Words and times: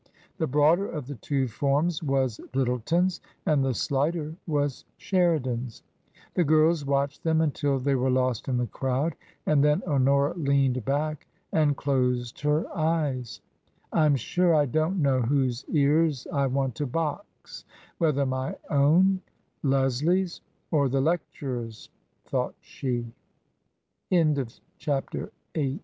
The 0.39 0.47
broader 0.47 0.89
of 0.89 1.05
the 1.05 1.13
two 1.13 1.47
forms 1.47 2.01
was 2.01 2.41
Lyttleton's, 2.55 3.21
and 3.45 3.63
the 3.63 3.75
slighter 3.75 4.33
was 4.47 4.83
Sheridan's. 4.97 5.83
The 6.33 6.43
girls 6.43 6.83
watched 6.83 7.23
them 7.23 7.39
until 7.39 7.77
they 7.77 7.93
were 7.93 8.09
lost 8.09 8.47
in 8.47 8.57
the 8.57 8.65
crowd, 8.65 9.13
and 9.45 9.63
then 9.63 9.83
Honora 9.85 10.33
leaned 10.37 10.83
back 10.85 11.27
and 11.51 11.77
closed 11.77 12.41
her 12.41 12.65
eyes." 12.75 13.41
I'm 13.93 14.15
sure 14.15 14.55
I 14.55 14.65
don't 14.65 15.03
know 15.03 15.21
whose 15.21 15.65
ears 15.69 16.25
I 16.33 16.47
want 16.47 16.73
to 16.77 16.87
box— 16.87 17.63
whether 17.99 18.25
my 18.25 18.55
own, 18.71 19.21
Leslie's, 19.61 20.41
or 20.71 20.89
the 20.89 20.99
lecturer's," 20.99 21.91
thought 22.25 22.55
she. 22.59 23.05
CHAPTER 24.79 25.31
IX. 25.53 25.79